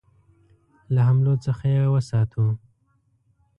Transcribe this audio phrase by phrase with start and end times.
[0.93, 2.45] له حملو څخه یې وساتو.